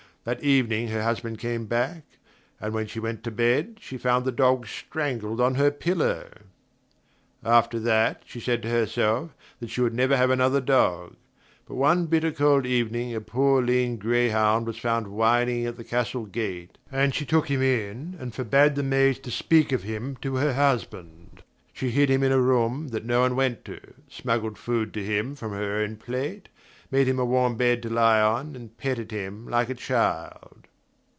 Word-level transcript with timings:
That 0.23 0.43
evening 0.43 0.89
her 0.89 1.01
husband 1.01 1.39
came 1.39 1.65
back, 1.65 2.03
and 2.59 2.75
when 2.75 2.85
she 2.85 2.99
went 2.99 3.23
to 3.23 3.31
bed 3.31 3.79
she 3.81 3.97
found 3.97 4.23
the 4.23 4.31
dog 4.31 4.67
strangled 4.67 5.41
on 5.41 5.55
her 5.55 5.71
pillow. 5.71 6.29
After 7.43 7.79
that 7.79 8.21
she 8.27 8.39
said 8.39 8.61
to 8.61 8.69
herself 8.69 9.31
that 9.59 9.71
she 9.71 9.81
would 9.81 9.95
never 9.95 10.15
have 10.15 10.29
another 10.29 10.61
dog; 10.61 11.15
but 11.65 11.73
one 11.73 12.05
bitter 12.05 12.31
cold 12.31 12.67
evening 12.67 13.15
a 13.15 13.19
poor 13.19 13.63
lean 13.63 13.97
greyhound 13.97 14.67
was 14.67 14.77
found 14.77 15.07
whining 15.07 15.65
at 15.65 15.75
the 15.77 15.83
castle 15.83 16.27
gate, 16.27 16.77
and 16.91 17.15
she 17.15 17.25
took 17.25 17.47
him 17.49 17.63
in 17.63 18.15
and 18.19 18.35
forbade 18.35 18.75
the 18.75 18.83
maids 18.83 19.17
to 19.17 19.31
speak 19.31 19.71
of 19.71 19.81
him 19.81 20.17
to 20.17 20.35
her 20.35 20.53
husband. 20.53 21.41
She 21.73 21.89
hid 21.89 22.09
him 22.11 22.21
in 22.21 22.31
a 22.31 22.39
room 22.39 22.89
that 22.89 23.05
no 23.05 23.21
one 23.21 23.35
went 23.35 23.65
to, 23.65 23.79
smuggled 24.07 24.59
food 24.59 24.93
to 24.93 25.03
him 25.03 25.33
from 25.33 25.51
her 25.53 25.77
own 25.77 25.95
plate, 25.95 26.47
made 26.93 27.07
him 27.07 27.17
a 27.17 27.23
warm 27.23 27.55
bed 27.55 27.81
to 27.81 27.89
lie 27.89 28.19
on 28.19 28.53
and 28.53 28.77
petted 28.77 29.11
him 29.11 29.47
like 29.47 29.69
a 29.69 29.73
child. 29.73 30.57